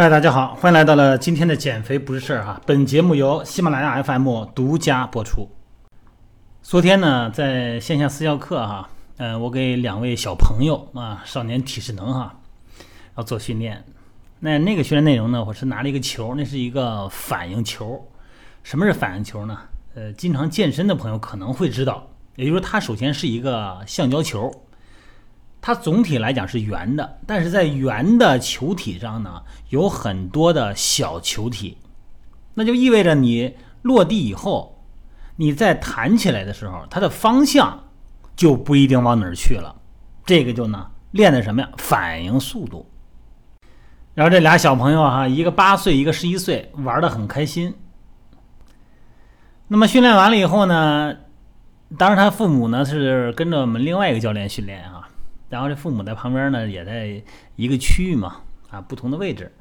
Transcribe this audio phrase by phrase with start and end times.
[0.00, 2.58] 嗨，大家好，欢迎来到了今天的减肥不是事儿哈。
[2.64, 5.46] 本节目由喜马拉雅 FM 独家播出。
[6.62, 12.34] 昨天呢，在线下私教课哈，呃，我给两位小朋友啊，少年体适能哈，
[13.18, 13.84] 要做训练。
[14.38, 18.02] 那那个训练内容呢，我是拿了一个球，那是一个反应球。
[18.62, 19.58] 什么是反应球呢？
[19.94, 24.50] 呃，经常健身的朋友可能会知道，也就是说，它首先是一个橡胶球。
[25.62, 31.76] 它总体来讲是圆的，但是在圆的球体上呢，有很多的小球体，
[32.54, 34.82] 那就意味着你落地以后，
[35.36, 37.84] 你在弹起来的时候，它的方向
[38.34, 39.76] 就不一定往哪儿去了。
[40.24, 41.68] 这个就呢练的什么呀？
[41.76, 42.90] 反应速度。
[44.14, 47.74] 然后这俩小朋友哈，一个八岁，一个十一岁，玩的很开心。
[49.68, 51.14] 那么训练完了以后呢，
[51.96, 54.99] 当然他父母呢是跟着我们另外一个教练训练啊。
[55.50, 57.22] 然后这父母在旁边呢，也在
[57.56, 58.36] 一个区域嘛，
[58.70, 59.52] 啊，不同的位置，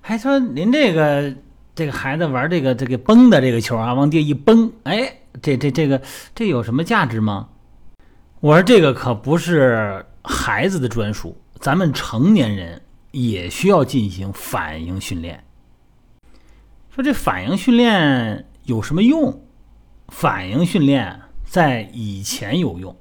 [0.00, 1.32] 还说您这个
[1.74, 6.02] 这个孩子玩这个这个崩的这个球啊，往地一崩，哎，这这这个
[6.34, 7.50] 这有什么价值吗？
[8.40, 12.80] 我说这个可不是孩子的专属，咱们成年人
[13.10, 15.44] 也需要进行反应训练。
[16.90, 19.42] 说这反应训练有什么用？
[20.08, 22.96] 反应训练在以前有用。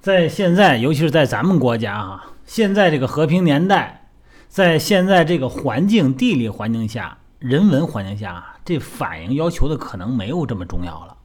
[0.00, 4.08] 在现在，尤其是在咱们国家啊，现在这个和平年代，
[4.48, 11.16] 在现在这个环境、地理环境下、人文环境下，这反应要求的可能没有这么重要了。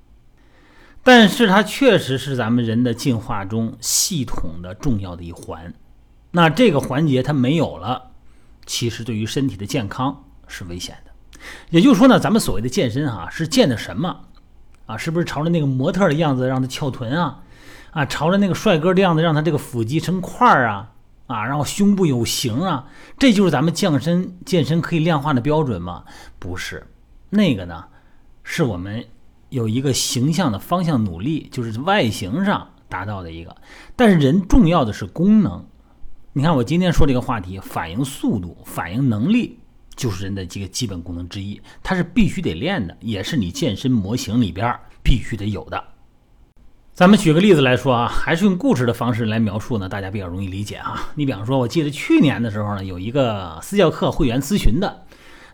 [1.03, 5.73] 但是它确实是咱们人的进化中系统的重要的一环。
[6.31, 8.11] 那这个环节它没有了，
[8.65, 11.11] 其实对于身体的健康是危险的。
[11.69, 14.21] 也就是说呢，咱们所谓的健身啊，是健的什么
[14.85, 14.97] 啊？
[14.97, 17.39] 是不是朝着那个模特的样子让他翘臀啊？
[17.91, 20.91] 啊，朝着那个帅哥的样子，让他这个腹肌成块儿啊，
[21.27, 22.87] 啊，然后胸部有型啊，
[23.19, 26.03] 这就是咱们健身健身可以量化的标准吗？
[26.39, 26.87] 不是，
[27.29, 27.85] 那个呢，
[28.43, 29.05] 是我们
[29.49, 33.55] 有一个形象的方向努力，就是外形上达到的一个。
[33.95, 35.63] 但是人重要的是功能。
[36.35, 39.59] 你看我今天说这个话题，反应速度、反应能力，
[39.95, 45.83] 就是人的这个基本功能之一，它是必须得练的，也是你健身模型里边必须得有的。
[46.93, 51.09] 咱们举个例子来说啊，还是用故事的方式来描述呢，大家比较容易理解啊。
[51.15, 55.03] 你比方说，我记得去年的时候呢，有一个私教课会员咨询的，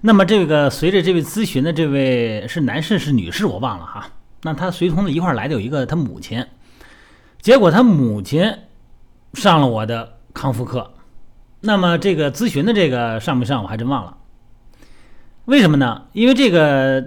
[0.01, 4.09] 那么这个随着这位咨询的这位是男士是女士我忘了哈，
[4.43, 6.45] 那他随同的一块来的有一个他母亲，
[7.41, 8.53] 结果他母亲
[9.33, 10.91] 上了我的康复课，
[11.61, 14.17] 那么这个咨询的这个上没上我还真忘了，
[15.49, 16.03] 为什么呢？
[16.13, 17.03] 因为这个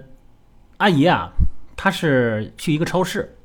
[0.78, 1.30] 阿姨啊，
[1.76, 3.36] 她是去一个超市。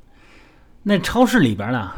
[0.82, 1.88] 那超市里边呢，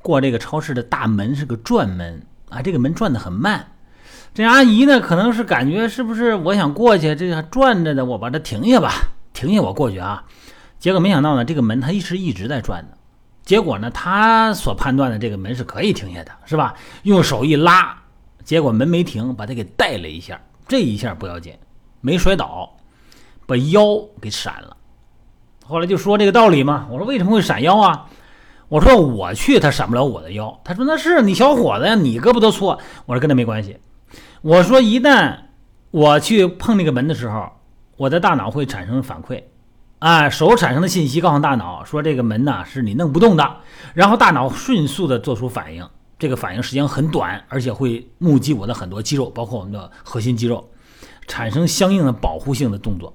[0.00, 3.72] 过这个超市的大门是个转门啊，这个门转的很慢。
[4.32, 8.90] 这阿姨呢，可能是感觉是不是我想过去，这个转着的，我把它停下吧，
[9.34, 10.24] 停下我过去啊。
[10.78, 12.96] 结果没想到呢，这个门它一直一直在转的。
[13.42, 16.72] 结果呢，他所判断的这个门是可以停下的，是吧？
[17.02, 17.94] 用手一拉，
[18.42, 20.40] 结果门没停，把它给带了一下。
[20.66, 21.52] 这一下不要紧，
[22.02, 22.76] 没摔倒，
[23.46, 23.82] 把腰
[24.20, 24.76] 给闪了。
[25.64, 28.06] 后来就说这个道理嘛，我说为什么会闪腰啊？
[28.68, 30.60] 我说我去，他闪不了我的腰。
[30.64, 32.66] 他说那是你小伙子呀，你胳膊都粗。
[32.66, 33.78] 我说跟他没关系。
[34.40, 35.36] 我说一旦
[35.90, 37.50] 我去碰那个门的时候，
[37.96, 39.44] 我的大脑会产生反馈，
[40.00, 43.56] 啊，手产生的信息告诉大脑说这个门呢是你弄不动的，
[43.94, 45.88] 然后大脑迅速的做出反应，
[46.18, 50.66] 这个反应时间很短，而且会目击我的很多肌肉，包括我们的核心肌肉，
[51.26, 53.14] 产生相应的保护性的动作。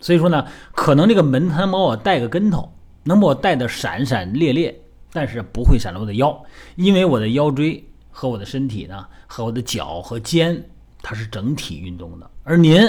[0.00, 2.72] 所以说呢，可能这个门它能把我带个跟头，
[3.04, 4.80] 能把我带的闪闪烈烈，
[5.12, 6.42] 但是不会闪到我的腰，
[6.76, 10.70] 因为我的腰椎和我的身体呢，和我的脚和肩，
[11.02, 12.30] 它是整体运动的。
[12.44, 12.80] 而您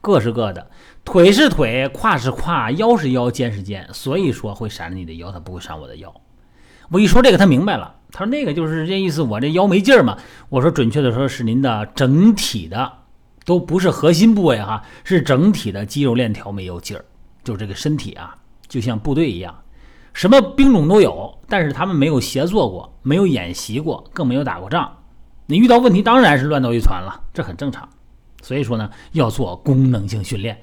[0.00, 0.68] 各是各的，
[1.04, 6.12] 腿是腿，胯是胯，腰是腰，肩是肩，所以说会闪着你的腰，它不会闪我的腰。
[6.90, 10.16] 我一说这个，他明白了，他说那个就是这意思，我这腰没劲儿嘛。
[10.48, 12.92] 我说准确的说，是您的整体的。
[13.46, 17.04] 都不是核心部位哈，是整体的肌肉链条没有劲儿，
[17.44, 18.36] 就这个身体啊，
[18.68, 19.62] 就像部队一样，
[20.12, 24.98] 什么兵种都有，但是他们没有协作过，没有演习过，更没有打过仗，
[25.46, 27.88] 你遇到问题当然是乱作一团了，这很正常。
[28.42, 30.60] 所以说呢，要做功能性训练。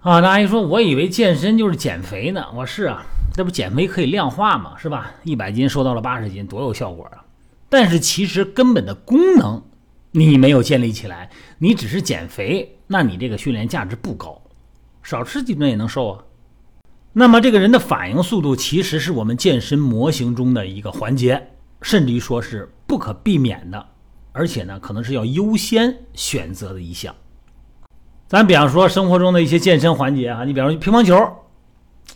[0.00, 3.02] 啊，那阿姨说，我以为健身就是减肥呢，我是啊，
[3.34, 5.12] 这不减肥可以量化嘛，是吧？
[5.22, 7.24] 一百斤瘦到了八十斤，多有效果啊！
[7.68, 9.62] 但是其实根本的功能。
[10.12, 14.40] 你没有建立起来，你只是减肥，那你这个训练价值不高，
[15.02, 16.24] 少吃几顿也能瘦啊。
[17.14, 21.50] 那么这个人的反应速度其实是我们健身模型中的一个环节，
[21.80, 23.86] 甚至于说是不可避免的。
[24.32, 27.14] 而且呢，可能是要优先选择的一项。
[28.26, 31.14] 咱比方说生活中的一些健身环节啊，你比方说乒乓球，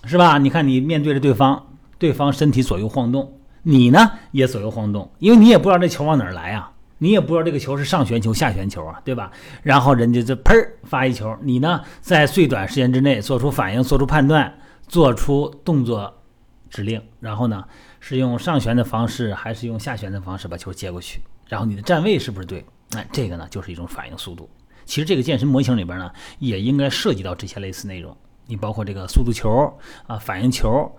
[0.04, 0.38] 是吧？
[0.38, 1.66] 你看你面对着对方，
[1.98, 9.30] 对方身体左右晃动，你呢也左右晃动，因为你也不知道这球往哪儿来啊，你也不知道这个球是上旋球下旋球啊，对吧？
[9.62, 10.54] 然后人家就砰
[10.84, 14.58] 发一球，你呢在最短时间之内做出反应、做出判断、
[14.88, 16.22] 做出动作
[16.70, 17.64] 指令，然后呢
[18.00, 21.20] 是用上旋的方式还是用下旋的方式把球接过去？
[21.48, 22.64] 然后你的站位是不是对？
[22.94, 24.48] 哎，这个呢就是一种反应速度。
[24.84, 28.16] 其实这个健身模型里边呢，也应该涉及到这些类似内容。
[28.46, 29.76] 你包括这个速度球
[30.06, 30.90] 啊、反应球，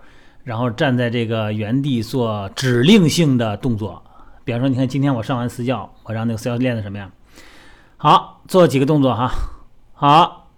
[0.44, 4.04] 然后站在这个原地做指令性的动作。
[4.48, 7.10] 比方说，你看今天我上完私教，我让那个私教练的什么呀？
[7.98, 9.30] 好，做几个动作哈。
[9.92, 10.48] 好，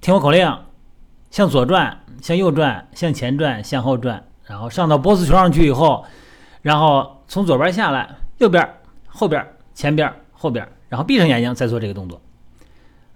[0.00, 0.50] 听我口令，
[1.30, 4.24] 向左转，向右转，向前转，向后转。
[4.46, 6.06] 然后上到波斯球上去以后，
[6.62, 8.08] 然后从左边下来，
[8.38, 8.66] 右边、
[9.06, 12.22] 后边、前边、后边，然后闭上眼睛再做这个动作。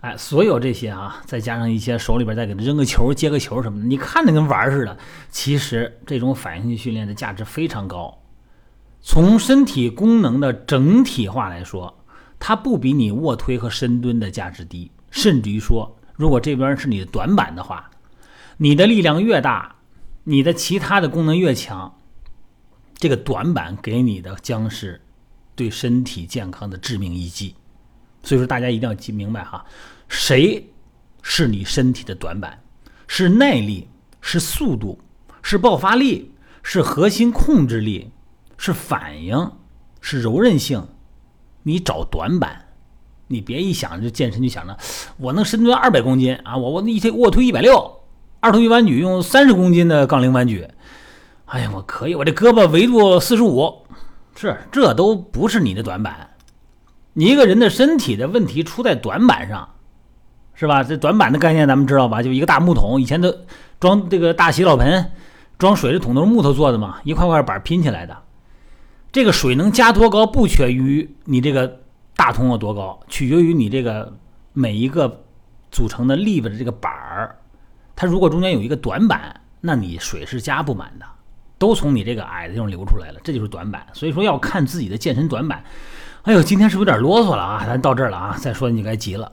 [0.03, 4.99] 哎，所有这些啊，再加上一些手里边再给他扔个球、接个球什么的，你看着跟玩似的。
[5.31, 8.19] 其实这种反应性训练的价值非常高。
[9.07, 12.03] 从身体功能的整体化来说，
[12.39, 14.91] 它不比你卧推和深蹲的价值低。
[15.11, 17.91] 甚至于说，如果这边是你的短板的话，
[18.57, 19.77] 你的力量越大，
[20.25, 22.01] 你的其他的功能越强，
[22.95, 25.03] 这个短板给你的将是
[25.55, 27.55] 对身体健康的致命一击。
[28.23, 29.63] 所以说，大家一定要记明白哈。
[30.09, 30.67] 谁
[31.21, 32.59] 是你身体的短板？
[33.07, 33.87] 是耐力，
[34.23, 34.99] 是速度，
[35.43, 38.11] 是爆发力，是核心控制力，
[38.57, 39.51] 是反应，
[40.01, 40.87] 是柔韧性。
[41.63, 42.67] 你找短板，
[43.29, 44.77] 你别一想就健身就想着
[45.17, 48.01] 我能深蹲二百公斤啊，我我一天卧推一百六，
[48.41, 50.69] 二头一弯举用三十公斤的杠铃弯举，
[51.47, 53.87] 哎呀，我可以，我这胳膊维度四十五，
[54.37, 56.31] 是这都不是你的短板。
[57.15, 59.71] 你一个人的身体的问题出在短板上。
[60.57, 60.85] 是吧？
[60.85, 62.23] 这短板的概念咱们知道吧？
[62.23, 63.45] 就一个大木桶，以前的
[63.81, 65.11] 装这个大洗澡盆
[65.59, 68.17] 装水的桶都是木头做的嘛，一块块板拼起来的。
[69.15, 71.83] 这个水能加多高，不取决于你这个
[72.17, 74.13] 大桶有多高，取决于你这个
[74.53, 75.23] 每一个
[75.71, 77.39] 组成的立的这个板儿。
[77.95, 81.07] 它如果中间有一个短板，那你水是加不满的，
[81.59, 83.87] 都从你这个矮的地方流出来了，这就是短板。
[83.93, 85.63] 所以说要看自己的健身短板。
[86.23, 87.65] 哎呦，今天是不是有点啰嗦了啊？
[87.65, 89.31] 咱到这儿了啊，再说你该急了。